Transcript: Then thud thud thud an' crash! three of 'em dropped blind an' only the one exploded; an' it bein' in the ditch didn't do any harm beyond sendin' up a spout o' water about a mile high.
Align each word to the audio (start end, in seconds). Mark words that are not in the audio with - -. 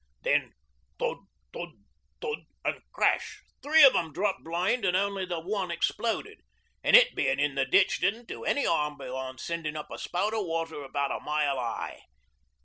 Then 0.23 0.53
thud 0.97 1.17
thud 1.53 1.73
thud 2.21 2.47
an' 2.65 2.81
crash! 2.91 3.43
three 3.61 3.83
of 3.83 3.95
'em 3.95 4.11
dropped 4.11 4.43
blind 4.43 4.83
an' 4.83 4.95
only 4.95 5.25
the 5.25 5.39
one 5.39 5.69
exploded; 5.69 6.39
an' 6.83 6.95
it 6.95 7.13
bein' 7.13 7.39
in 7.39 7.53
the 7.53 7.65
ditch 7.67 7.99
didn't 7.99 8.27
do 8.27 8.43
any 8.43 8.65
harm 8.65 8.97
beyond 8.97 9.39
sendin' 9.39 9.77
up 9.77 9.91
a 9.91 9.99
spout 9.99 10.33
o' 10.33 10.41
water 10.41 10.81
about 10.83 11.11
a 11.11 11.19
mile 11.19 11.57
high. 11.59 11.99